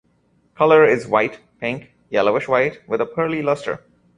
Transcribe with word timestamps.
Colour 0.55 0.83
is 0.83 1.05
white, 1.05 1.41
pink, 1.59 1.91
yellowish 2.09 2.47
white 2.47 2.81
with 2.89 3.01
a 3.01 3.05
pearly 3.05 3.43
lustre. 3.43 3.83